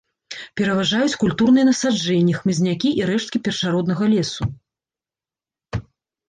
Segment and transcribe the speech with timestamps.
[0.59, 4.49] Пераважаюць культурныя насаджэнні, хмызнякі і рэшткі першароднага лесу.